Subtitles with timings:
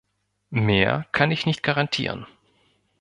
[0.49, 2.25] Mehr kann ich nicht garantieren.